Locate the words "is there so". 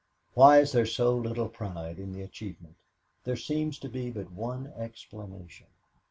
0.57-1.13